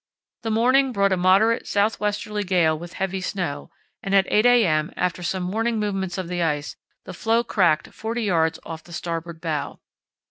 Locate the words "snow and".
3.21-4.15